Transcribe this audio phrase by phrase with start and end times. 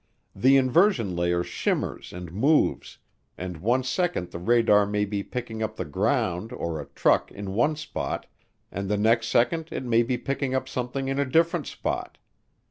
[0.35, 2.97] The inversion layer shimmers and moves,
[3.37, 7.53] and one second the radar may be picking up the ground or a truck in
[7.53, 8.25] one spot
[8.71, 12.17] and the next second it may be picking up something in a different spot.